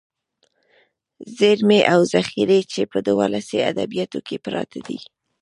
[1.39, 4.99] ذېرمې او ذخيرې چې په ولسي ادبياتو کې پراتې دي.